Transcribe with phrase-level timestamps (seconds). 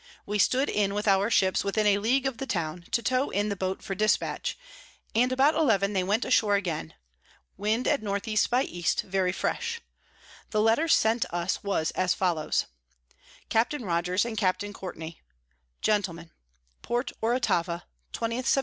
[0.25, 3.49] We stood in with our Ships within a League of the Town, to tow in
[3.49, 4.57] the Boat for Dispatch,
[5.13, 6.95] and about eleven they went ashore again.
[7.55, 8.83] Wind at N E by E.
[9.03, 9.79] very fresh.
[10.49, 12.65] The Letter sent us was as follows:
[13.49, 13.73] Capt.
[13.79, 14.63] Rogers and Capt.
[14.73, 15.21] Courtney;
[15.83, 16.31] Gentlemen,
[16.81, 18.57] Port _Oratava, 20 Sept.